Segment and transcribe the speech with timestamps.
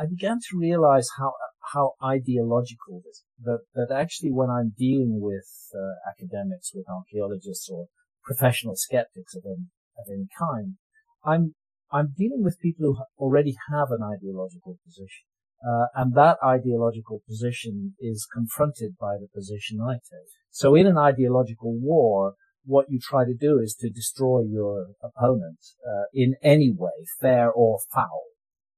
[0.00, 1.34] I began to realize how
[1.74, 7.88] how ideological this that that actually when I'm dealing with uh, academics, with archaeologists or
[8.24, 9.66] professional skeptics of any
[9.98, 10.76] of any kind,
[11.22, 11.54] I'm
[11.92, 15.26] I'm dealing with people who already have an ideological position.
[15.62, 20.30] Uh, and that ideological position is confronted by the position I take.
[20.50, 25.58] So in an ideological war, what you try to do is to destroy your opponent
[25.86, 28.29] uh, in any way, fair or foul.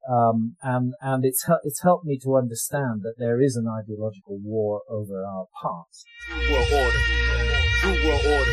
[0.08, 4.82] Um, and and it's it's helped me to understand that there is an ideological war
[4.88, 6.04] over our past.
[6.28, 6.98] New world order.
[7.84, 8.52] New world order.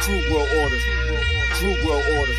[0.00, 0.80] True world order.
[1.54, 2.32] True world order.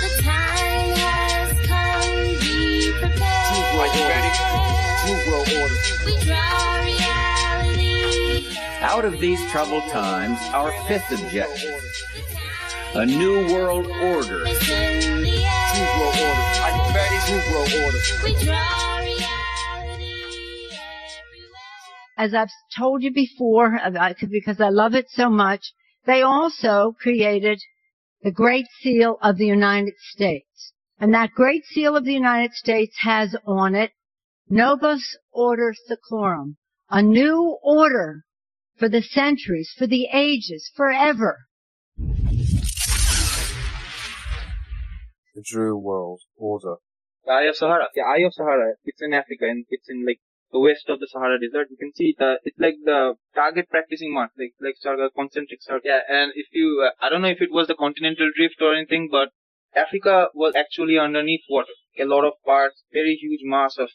[0.00, 2.38] The time has come.
[2.40, 3.78] Be prepared.
[3.78, 4.30] Are you ready?
[5.06, 5.78] True world order.
[6.04, 7.21] We draw reality.
[8.80, 11.80] Out of these troubled times, our fifth objective
[12.94, 14.44] a new world order.
[22.18, 23.78] As I've told you before,
[24.30, 25.72] because I love it so much,
[26.04, 27.62] they also created
[28.22, 30.72] the Great Seal of the United States.
[30.98, 33.92] And that Great Seal of the United States has on it
[34.50, 36.56] Novus Ordo Seclorum,
[36.90, 38.24] a new order
[38.82, 41.46] for the centuries, for the ages, forever.
[45.36, 46.74] the Drew World Order.
[47.24, 47.86] The Eye of Sahara.
[47.94, 48.74] The Eye of Sahara.
[48.84, 50.18] It's in Africa and it's in like
[50.50, 51.68] the west of the Sahara Desert.
[51.70, 55.82] You can see the it's like the target practicing mark, like like circle, concentric circle.
[55.84, 58.74] Yeah, and if you, uh, I don't know if it was the continental drift or
[58.74, 59.28] anything, but
[59.76, 61.76] Africa was actually underneath water.
[62.00, 63.90] A lot of parts, very huge mass of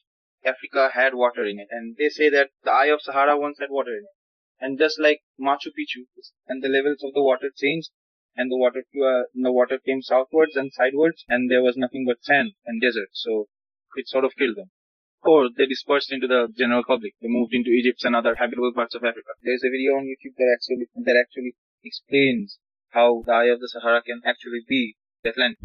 [0.46, 3.70] Africa had water in it, and they say that the Eye of Sahara once had
[3.70, 4.17] water in it.
[4.60, 6.06] And just like Machu Picchu,
[6.48, 7.90] and the levels of the water changed,
[8.36, 12.24] and the water uh, the water came southwards and sidewards, and there was nothing but
[12.24, 13.10] sand and desert.
[13.14, 13.48] So
[13.96, 14.72] it sort of killed them.
[15.24, 17.14] Or they dispersed into the general public.
[17.22, 19.34] They moved into Egypt and other habitable parts of Africa.
[19.44, 22.60] There's a video on YouTube that actually that actually explains
[22.90, 25.56] how the eye of the Sahara can actually be that land.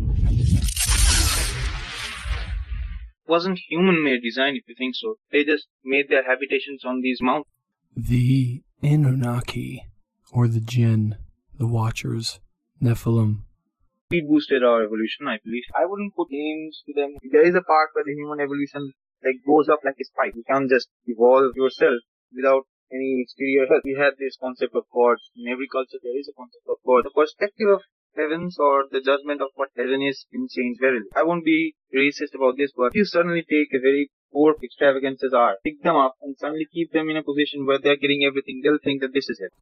[3.26, 5.16] Wasn't human-made design, if you think so.
[5.30, 7.46] They just made their habitations on these mountains.
[7.96, 9.86] The Anunnaki,
[10.32, 11.16] or the Jinn,
[11.58, 12.40] the Watchers,
[12.82, 13.44] Nephilim.
[14.10, 15.64] We boosted our evolution, I believe.
[15.74, 17.14] I wouldn't put names to them.
[17.30, 18.92] There is a part where the human evolution
[19.24, 20.34] like goes up like a spike.
[20.34, 22.02] You can't just evolve yourself
[22.34, 23.84] without any exterior help.
[23.84, 25.30] We have this concept of gods.
[25.36, 27.04] In every culture there is a concept of God.
[27.04, 27.82] The perspective of
[28.16, 31.16] heavens or the judgment of what heaven is can change very little.
[31.16, 35.56] I won't be racist about this, but you suddenly take a very poor extravagances are,
[35.62, 38.82] pick them up and suddenly keep them in a position where they're getting everything, they'll
[38.82, 39.52] think that this is it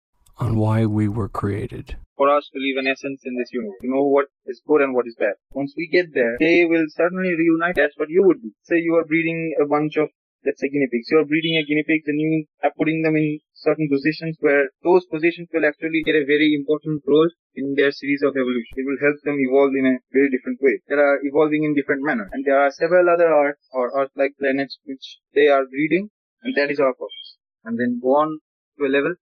[0.41, 1.97] on why we were created.
[2.17, 4.95] For us to leave an essence in this universe, You know what is good and
[4.95, 5.35] what is bad.
[5.53, 7.77] Once we get there, they will certainly reunite.
[7.77, 8.51] That's what you would do.
[8.63, 10.09] Say you are breeding a bunch of,
[10.45, 11.09] let's say, guinea pigs.
[11.11, 14.69] You are breeding a guinea pig and you are putting them in certain positions where
[14.83, 18.75] those positions will actually get a very important role in their series of evolution.
[18.77, 20.81] It will help them evolve in a very different way.
[20.89, 22.29] They are evolving in different manner.
[22.33, 26.11] And there are several other Earth or Earth-like planets which they are breeding,
[26.43, 27.37] and that is our purpose.
[27.65, 28.41] And then go on
[28.79, 29.15] to a level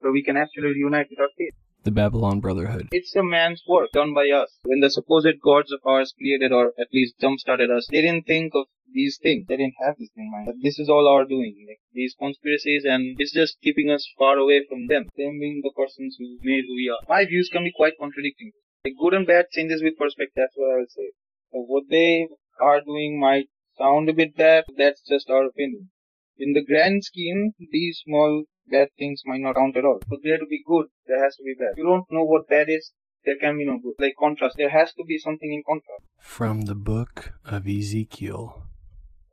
[0.00, 1.54] where we can actually reunite with our faith.
[1.84, 2.88] The Babylon Brotherhood.
[2.92, 4.58] It's a man's work done by us.
[4.64, 8.26] When the supposed gods of ours created or at least jump started us, they didn't
[8.26, 9.44] think of these things.
[9.46, 10.46] They didn't have this in mind.
[10.46, 11.66] But this is all our doing.
[11.68, 15.04] Like these conspiracies and it's just keeping us far away from them.
[15.18, 17.02] Them being the persons who made who we are.
[17.08, 18.52] My views can be quite contradicting.
[18.84, 20.36] Like good and bad changes with perspective.
[20.36, 21.10] That's what I would say.
[21.52, 22.28] So what they
[22.60, 24.64] are doing might sound a bit bad.
[24.78, 25.90] That's just our opinion.
[26.38, 30.00] In the grand scheme, these small bad things might not count at all.
[30.08, 31.74] For there to be good, there has to be bad.
[31.76, 32.92] You don't know what bad is,
[33.24, 33.94] there can be no good.
[33.98, 36.04] Like contrast, there has to be something in contrast.
[36.18, 38.66] From the book of Ezekiel.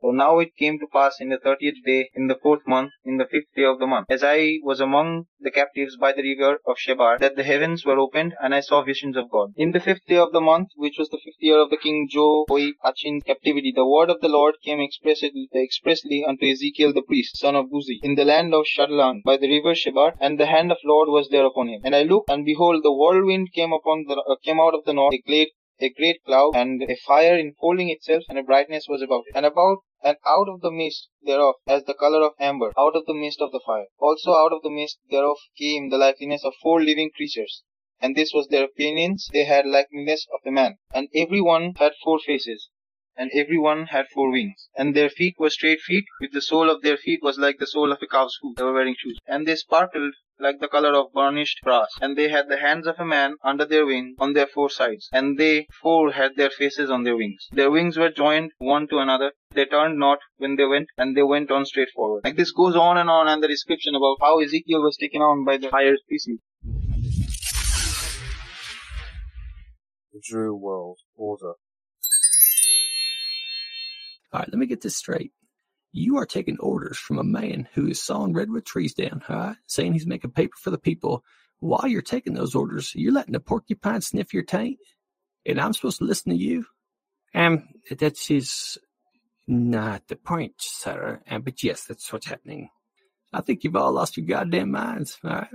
[0.02, 3.18] So now it came to pass in the thirtieth day, in the fourth month, in
[3.18, 6.58] the fifth day of the month, as I was among the captives by the river
[6.66, 9.52] of Chebar, that the heavens were opened, and I saw visions of God.
[9.56, 12.08] In the fifth day of the month, which was the fifth year of the king
[12.10, 17.54] Jehoiachin captivity, the word of the Lord came expressly, expressly unto Ezekiel the priest, son
[17.54, 20.78] of Buzi, in the land of Shadlan, by the river Chebar, and the hand of
[20.84, 21.80] Lord was there upon him.
[21.84, 24.94] And I looked, and behold, the whirlwind came upon the uh, came out of the
[24.94, 29.00] north, a great a great cloud, and a fire enfolding itself, and a brightness was
[29.00, 29.36] about it.
[29.36, 33.06] And about and out of the midst thereof as the color of amber, out of
[33.06, 33.86] the midst of the fire.
[33.98, 37.62] Also out of the midst thereof came the likeness of four living creatures.
[38.00, 40.78] And this was their appearance, they had likeness of a man.
[40.92, 42.68] And every one had four faces,
[43.16, 44.68] and every one had four wings.
[44.76, 47.66] And their feet were straight feet, with the sole of their feet was like the
[47.66, 48.56] sole of a cow's hoof.
[48.56, 49.18] They were wearing shoes.
[49.26, 52.96] And they sparkled like the color of burnished brass, and they had the hands of
[52.98, 56.90] a man under their wing on their four sides, and they four had their faces
[56.90, 57.48] on their wings.
[57.52, 59.32] Their wings were joined one to another.
[59.52, 62.22] They turned not when they went, and they went on straight forward.
[62.24, 65.44] Like this goes on and on, and the description about how Ezekiel was taken on
[65.44, 66.40] by the higher species.
[70.12, 71.54] The Drew World Order.
[74.32, 75.32] All right, let me get this straight.
[75.92, 79.56] You are taking orders from a man who is sawing redwood trees down, all right,
[79.66, 81.22] saying he's making paper for the people.
[81.60, 84.78] While you're taking those orders, you're letting a porcupine sniff your taint,
[85.46, 86.64] and I'm supposed to listen to you?
[87.34, 88.78] Um, that is
[89.46, 91.20] not the point, sir.
[91.28, 92.70] Um, but yes, that's what's happening.
[93.32, 95.48] I think you've all lost your goddamn minds, all right?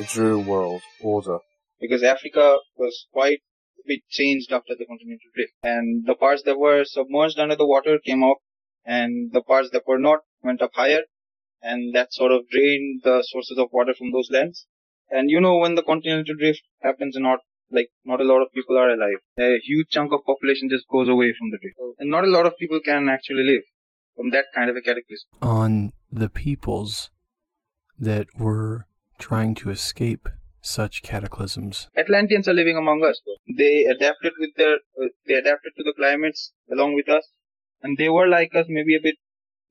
[0.00, 1.40] The Drew World Order.
[1.78, 3.40] because Africa was quite
[3.80, 5.52] a bit changed after the continental drift.
[5.62, 8.38] And the parts that were submerged under the water came up,
[8.82, 11.02] and the parts that were not went up higher,
[11.60, 14.66] and that sort of drained the sources of water from those lands.
[15.10, 18.78] And you know, when the continental drift happens, not like not a lot of people
[18.78, 19.20] are alive.
[19.38, 22.46] A huge chunk of population just goes away from the drift, and not a lot
[22.46, 23.64] of people can actually live
[24.16, 25.28] from that kind of a cataclysm.
[25.42, 27.10] On the peoples
[27.98, 28.86] that were
[29.20, 30.28] trying to escape
[30.62, 31.88] such cataclysms.
[31.96, 33.20] Atlanteans are living among us.
[33.56, 37.28] They adapted with their, uh, they adapted to the climates along with us,
[37.82, 39.16] and they were like us, maybe a bit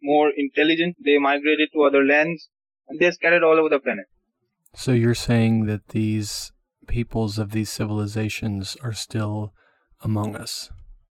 [0.02, 0.96] more intelligent.
[1.04, 2.50] They migrated to other lands,
[2.88, 4.06] and they're scattered all over the planet.
[4.76, 6.52] So you're saying that these
[6.88, 9.54] peoples of these civilizations are still
[10.02, 10.72] among us.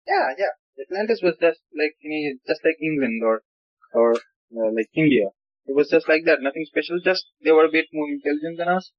[0.08, 0.54] Yeah, yeah.
[0.84, 1.96] Atlantis was just like
[2.48, 3.42] just like England or
[3.94, 5.30] or uh, like India.
[5.68, 6.42] It was just like that.
[6.42, 7.00] Nothing special.
[7.00, 8.92] Just they were a bit more intelligent than us,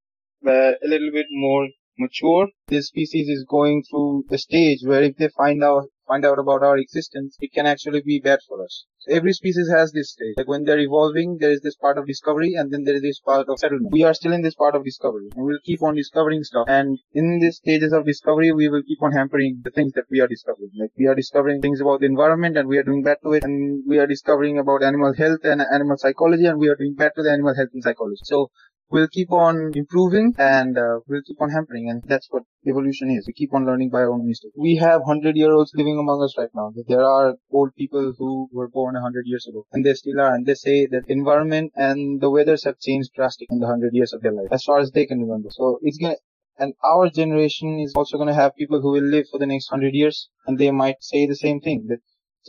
[0.43, 1.69] but a little bit more
[1.99, 2.49] mature.
[2.69, 6.63] This species is going through a stage where if they find out find out about
[6.63, 8.87] our existence, it can actually be bad for us.
[9.09, 10.35] Every species has this stage.
[10.37, 13.21] Like when they're evolving, there is this part of discovery, and then there is this
[13.21, 13.93] part of settlement.
[13.93, 16.67] We are still in this part of discovery, and we'll keep on discovering stuff.
[16.69, 20.21] And in these stages of discovery, we will keep on hampering the things that we
[20.21, 20.71] are discovering.
[20.77, 23.45] Like we are discovering things about the environment, and we are doing bad to it,
[23.45, 27.13] and we are discovering about animal health and animal psychology, and we are doing bad
[27.15, 28.23] to the animal health and psychology.
[28.25, 28.51] So
[28.91, 33.27] we'll keep on improving and uh, we'll keep on hampering and that's what evolution is.
[33.27, 34.55] We keep on learning by our own mistakes.
[34.57, 36.73] We have 100 year olds living among us right now.
[36.89, 40.47] There are old people who were born 100 years ago and they still are and
[40.47, 44.23] they say that environment and the weathers have changed drastically in the 100 years of
[44.23, 45.49] their life as far as they can remember.
[45.51, 46.17] So it's gonna
[46.59, 49.71] and our generation is also going to have people who will live for the next
[49.71, 52.01] 100 years and they might say the same thing that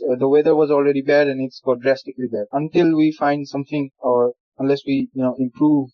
[0.08, 2.46] uh, the weather was already bad and it's got drastically bad.
[2.52, 5.90] Until we find something or unless we you know improve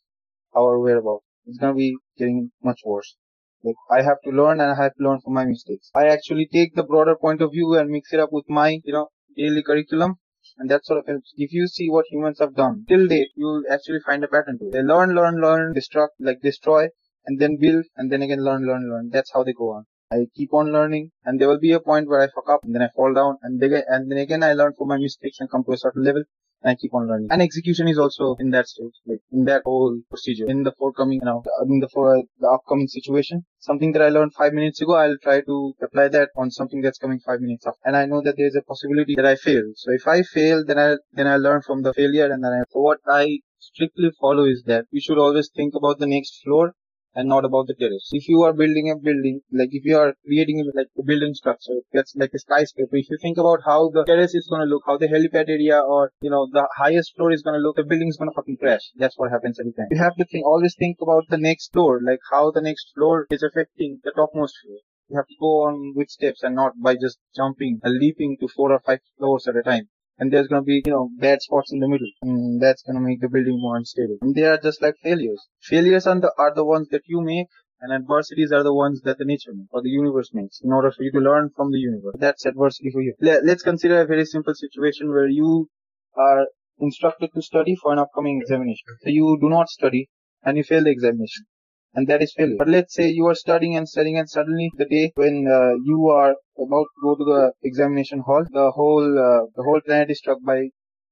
[0.57, 1.25] our whereabouts.
[1.47, 3.17] It's gonna be getting much worse.
[3.63, 5.91] Like I have to learn and I have to learn from my mistakes.
[5.95, 8.93] I actually take the broader point of view and mix it up with my, you
[8.93, 10.17] know, daily curriculum.
[10.59, 11.33] And that sort of helps.
[11.37, 14.67] If you see what humans have done till date, you'll actually find a pattern to
[14.67, 14.73] it.
[14.73, 16.89] They learn, learn, learn, destruct, like destroy,
[17.27, 19.11] and then build, and then again learn, learn, learn.
[19.11, 19.87] That's how they go on.
[20.13, 22.75] I keep on learning, and there will be a point where I fuck up, and
[22.75, 25.65] then I fall down, and and then again I learn from my mistakes and come
[25.65, 26.23] to a certain level,
[26.65, 27.29] and I keep on learning.
[27.31, 31.21] And execution is also in that stage, like in that whole procedure, in the forthcoming,
[31.23, 33.45] you know, in the for the upcoming situation.
[33.59, 36.99] Something that I learned five minutes ago, I'll try to apply that on something that's
[36.99, 37.77] coming five minutes up.
[37.85, 39.63] And I know that there's a possibility that I fail.
[39.77, 42.63] So if I fail, then I then I learn from the failure, and then I.
[42.73, 46.75] What I strictly follow is that you should always think about the next floor
[47.15, 48.09] and not about the terrace.
[48.13, 51.35] If you are building a building, like if you are creating a, like a building
[51.35, 52.97] structure, that's like a skyscraper.
[52.97, 56.13] If you think about how the terrace is to look, how the helipad area or,
[56.21, 58.91] you know, the highest floor is to look, the building is to fucking crash.
[58.97, 59.89] That's what happens every time.
[59.91, 63.27] You have to think, always think about the next floor, like how the next floor
[63.31, 64.79] is affecting the topmost floor.
[65.09, 68.49] You have to go on with steps and not by just jumping and leaping to
[68.49, 71.43] four or five floors at a time and there's going to be, you know, bad
[71.43, 72.11] spots in the middle.
[72.23, 74.19] And that's going to make the building more unstable.
[74.23, 75.49] And they are just like failures.
[75.61, 77.49] Failures are the, are the ones that you make
[77.81, 81.03] and adversities are the ones that the nature or the universe makes in order for
[81.03, 82.15] you to learn from the universe.
[82.19, 83.15] That's adversity for you.
[83.21, 85.69] Let's consider a very simple situation where you
[86.17, 86.47] are
[86.79, 88.87] instructed to study for an upcoming examination.
[89.03, 90.09] So you do not study
[90.43, 91.47] and you fail the examination
[91.95, 92.57] and that is failure.
[92.59, 96.09] But let's say you are studying and studying and suddenly the day when uh, you
[96.09, 100.19] are about to go to the examination hall, the whole uh, the whole planet is
[100.19, 100.69] struck by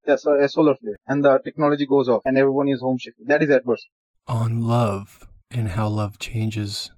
[0.07, 3.27] a solar flare and the technology goes off and everyone is home shifted.
[3.29, 3.87] That is adverse.
[4.27, 6.91] On love and how love changes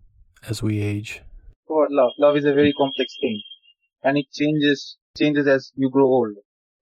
[0.49, 1.23] as we age.
[1.69, 2.13] Oh, love.
[2.19, 3.41] Love is a very complex thing
[4.03, 6.37] and it changes changes as you grow old.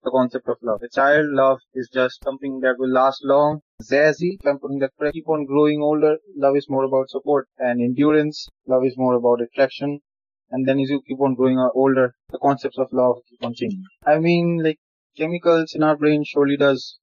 [0.04, 0.82] The concept of love.
[0.82, 3.60] A child love is just something that will last long.
[4.44, 6.18] I'm putting that keep on growing older.
[6.36, 8.48] Love is more about support and endurance.
[8.66, 10.00] Love is more about attraction.
[10.50, 13.84] And then as you keep on growing older, the concepts of love keep on changing.
[14.04, 14.78] I mean, like
[15.16, 16.98] chemicals in our brain surely does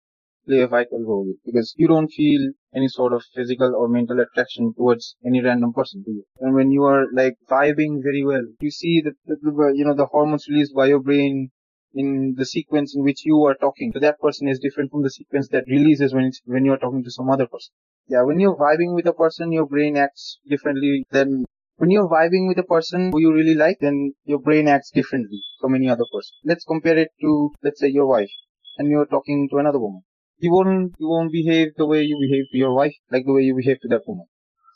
[0.45, 4.73] play a vital role because you don't feel any sort of physical or mental attraction
[4.73, 6.25] towards any random person, do you?
[6.39, 10.07] And when you are like vibing very well, you see that the, you know the
[10.07, 11.51] hormones released by your brain
[11.93, 15.09] in the sequence in which you are talking to that person is different from the
[15.09, 17.71] sequence that releases when it's, when you are talking to some other person.
[18.07, 21.45] Yeah, when you're vibing with a person, your brain acts differently than
[21.77, 25.41] when you're vibing with a person who you really like, then your brain acts differently
[25.61, 26.33] from any other person.
[26.43, 28.31] Let's compare it to, let's say, your wife,
[28.77, 30.03] and you're talking to another woman.
[30.39, 33.43] You won't, you won't behave the way you behave to your wife, like the way
[33.43, 34.25] you behave to that woman.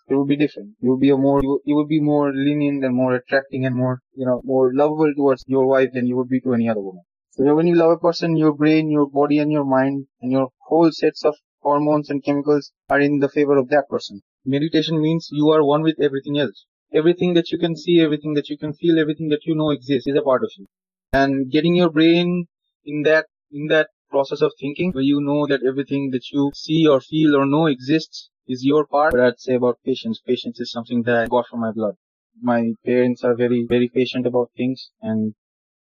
[0.08, 0.76] It will be different.
[0.80, 4.00] You will be a more, you, will be more lenient and more attracting and more,
[4.16, 7.04] you know, more lovable towards your wife than you would be to any other woman.
[7.32, 10.50] So when you love a person, your brain, your body and your mind and your
[10.68, 14.22] whole sets of hormones and chemicals are in the favor of that person.
[14.46, 18.50] Meditation means you are one with everything else everything that you can see, everything that
[18.50, 20.66] you can feel, everything that you know exists is a part of you.
[21.12, 22.46] And getting your brain
[22.86, 26.88] in that, in that process of thinking where you know that everything that you see
[26.88, 29.12] or feel or know exists is your part.
[29.12, 31.96] But I'd say about patience, patience is something that I got from my blood.
[32.42, 35.34] My parents are very, very patient about things and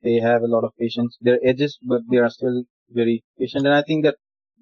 [0.02, 1.16] they have a lot of patience.
[1.20, 3.66] They're edges, but they are still very patient.
[3.66, 4.16] And I think that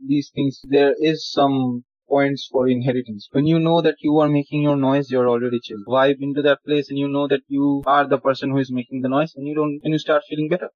[0.06, 3.28] these things, there is some points for inheritance.
[3.32, 5.84] When you know that you are making your noise, you're already chill.
[5.86, 9.02] Vibe into that place and you know that you are the person who is making
[9.02, 10.70] the noise and you don't, and you start feeling better.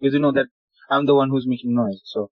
[0.00, 0.46] Because you know that
[0.90, 2.00] I'm the one who's making noise.
[2.04, 2.30] So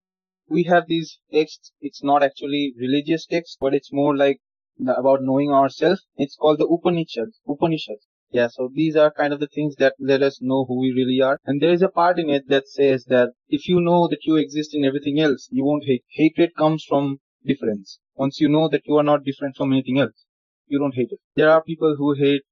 [0.53, 1.73] we have these texts.
[1.81, 4.39] It's not actually religious text, but it's more like
[4.87, 6.07] about knowing ourselves.
[6.17, 7.41] It's called the Upanishads.
[7.49, 8.07] Upanishads.
[8.31, 11.21] Yeah, so these are kind of the things that let us know who we really
[11.21, 11.39] are.
[11.45, 14.37] And there is a part in it that says that if you know that you
[14.37, 16.05] exist in everything else, you won't hate.
[16.11, 17.99] Hatred comes from difference.
[18.15, 20.25] Once you know that you are not different from anything else,
[20.67, 21.21] you don't hate it.
[21.37, 22.43] There are people who hate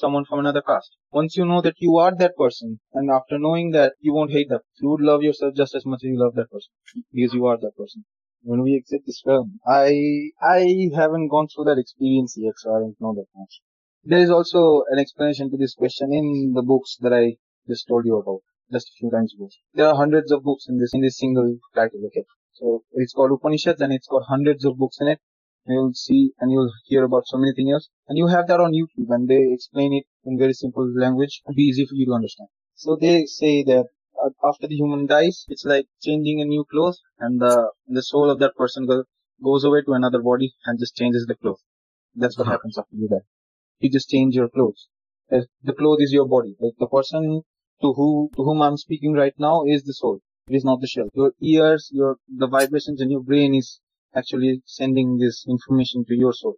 [0.00, 0.96] someone from another caste.
[1.12, 4.48] Once you know that you are that person, and after knowing that, you won't hate
[4.48, 4.62] that.
[4.80, 6.72] You would love yourself just as much as you love that person,
[7.12, 8.04] because you are that person.
[8.42, 12.80] When we exit this film, I I haven't gone through that experience yet, so I
[12.80, 13.60] don't know that much.
[14.04, 17.36] There is also an explanation to this question in the books that I
[17.68, 18.40] just told you about
[18.72, 19.48] just a few times ago.
[19.74, 22.00] There are hundreds of books in this in this single title.
[22.06, 25.20] Okay, so it's called Upanishads and it's got hundreds of books in it.
[25.70, 27.88] You'll see and you'll hear about so many things else.
[28.08, 31.42] And you have that on YouTube and they explain it in very simple language.
[31.44, 32.48] It'll be easy for you to understand.
[32.74, 33.86] So they say that
[34.22, 38.30] uh, after the human dies, it's like changing a new clothes and the, the soul
[38.30, 39.04] of that person go,
[39.42, 41.62] goes away to another body and just changes the clothes.
[42.14, 42.56] That's what uh-huh.
[42.56, 43.26] happens after you die.
[43.78, 44.88] You just change your clothes.
[45.30, 46.56] The clothes is your body.
[46.58, 47.42] Like the person
[47.82, 50.20] to who, to whom I'm speaking right now is the soul.
[50.48, 51.08] It is not the shell.
[51.14, 53.80] Your ears, your the vibrations in your brain is
[54.14, 56.56] actually sending this information to your soul.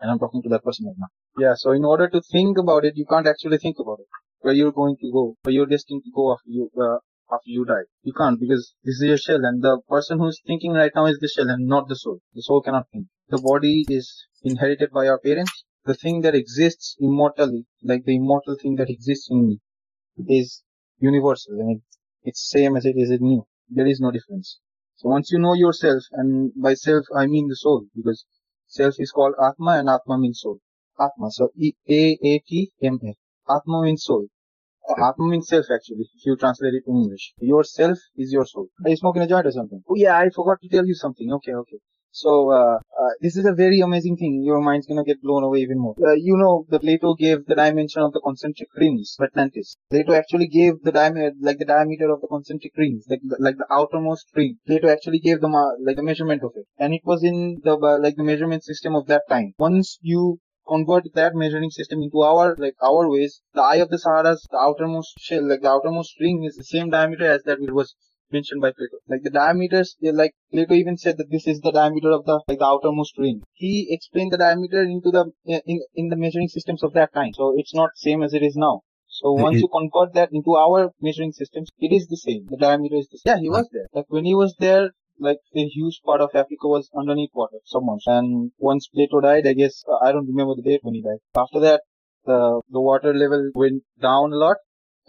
[0.00, 1.08] And I'm talking to that person right now.
[1.38, 4.06] Yeah, so in order to think about it, you can't actually think about it.
[4.40, 6.98] Where you're going to go, where you're destined to go after you, uh,
[7.32, 7.84] after you die.
[8.02, 11.18] You can't because this is your shell and the person who's thinking right now is
[11.18, 12.20] the shell and not the soul.
[12.34, 13.06] The soul cannot think.
[13.28, 15.64] The body is inherited by our parents.
[15.84, 19.60] The thing that exists immortally, like the immortal thing that exists in me,
[20.28, 20.62] is
[20.98, 21.82] universal and it
[22.22, 23.46] it's same as it is in you.
[23.68, 24.58] There is no difference.
[24.96, 28.24] So once you know yourself, and by self I mean the soul, because
[28.66, 30.58] self is called Atma and Atma means soul.
[30.98, 33.14] Atma, so E-A-A-T-M-A.
[33.52, 34.28] Atma means soul.
[34.88, 37.34] Atma means self actually, if you translate it in English.
[37.38, 38.68] Yourself is your soul.
[38.84, 39.82] Are you smoking a joint or something?
[39.88, 41.30] Oh yeah, I forgot to tell you something.
[41.30, 41.78] Okay, okay.
[42.18, 44.42] So uh, uh, this is a very amazing thing.
[44.42, 45.94] Your mind's gonna get blown away even more.
[46.02, 49.76] Uh, you know that Plato gave the dimension of the concentric rings of Atlantis.
[49.90, 53.58] Plato actually gave the diameter, like the diameter of the concentric rings, like the, like
[53.58, 54.56] the outermost ring.
[54.66, 55.48] Plato actually gave the
[55.84, 58.94] like the measurement of it, and it was in the uh, like the measurement system
[58.94, 59.52] of that time.
[59.58, 63.98] Once you convert that measuring system into our like our ways, the eye of the
[63.98, 67.74] Sahara's the outermost shell, like the outermost ring, is the same diameter as that it
[67.74, 67.94] was
[68.30, 68.98] mentioned by Plato.
[69.08, 72.58] Like the diameters, like Plato even said that this is the diameter of the like
[72.58, 73.42] the outermost ring.
[73.52, 77.32] He explained the diameter into the eh, in in the measuring systems of that time.
[77.34, 78.82] So it's not same as it is now.
[79.08, 82.46] So once you convert that into our measuring systems, it is the same.
[82.50, 83.36] The diameter is the same.
[83.36, 83.86] Yeah, he was there.
[83.94, 88.06] Like when he was there, like a huge part of Africa was underneath water, submerged.
[88.06, 91.20] And once Plato died, I guess uh, I don't remember the date when he died.
[91.34, 91.82] After that,
[92.24, 94.56] the the water level went down a lot,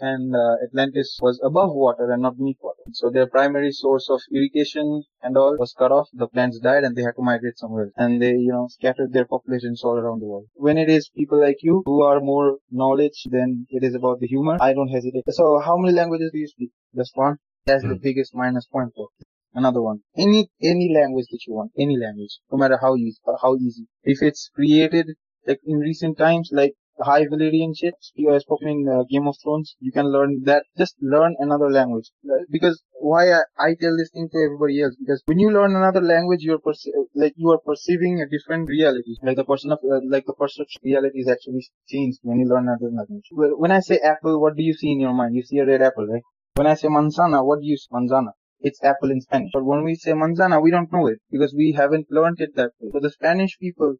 [0.00, 2.82] and uh, Atlantis was above water and not beneath water.
[2.92, 6.08] So their primary source of irrigation and all was cut off.
[6.12, 7.92] The plants died and they had to migrate somewhere else.
[7.96, 10.46] And they, you know, scattered their populations all around the world.
[10.54, 14.26] When it is people like you who are more knowledge than it is about the
[14.26, 15.24] humor, I don't hesitate.
[15.30, 16.70] So how many languages do you speak?
[16.94, 17.36] Just one?
[17.66, 18.02] That's the Mm.
[18.02, 19.08] biggest minus point for
[19.54, 20.00] another one.
[20.16, 23.86] Any any language that you want, any language, no matter how easy, how easy.
[24.02, 25.06] If it's created
[25.46, 29.36] like in recent times, like High Valyrian shit, you are spoken in uh, Game of
[29.42, 30.64] Thrones, you can learn that.
[30.76, 32.10] Just learn another language.
[32.50, 34.96] Because why I, I tell this thing to everybody else?
[34.98, 39.16] Because when you learn another language, you're perce- like you are perceiving a different reality.
[39.22, 42.68] Like the person of uh, like the perception reality is actually changed when you learn
[42.68, 43.26] another language.
[43.32, 45.36] When I say apple, what do you see in your mind?
[45.36, 46.22] You see a red apple, right?
[46.54, 47.88] When I say manzana, what do you see?
[47.92, 48.32] Manzana.
[48.60, 49.50] It's apple in Spanish.
[49.52, 52.72] But when we say manzana, we don't know it because we haven't learned it that
[52.80, 52.90] way.
[52.92, 53.94] So the Spanish people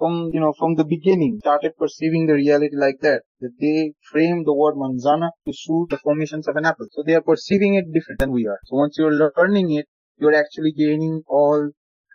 [0.00, 3.22] from, you know, from the beginning started perceiving the reality like that.
[3.40, 6.86] That they framed the word manzana to suit the formations of an apple.
[6.90, 8.58] So they are perceiving it different than we are.
[8.64, 9.86] So once you're learning it,
[10.18, 11.70] you're actually gaining all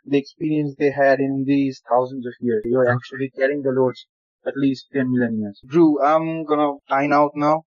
[0.05, 2.63] the experience they had in these thousands of years.
[2.65, 4.05] You're actually carrying the loads
[4.47, 5.59] at least 10 million years.
[5.65, 7.65] Drew, I'm gonna sign out now.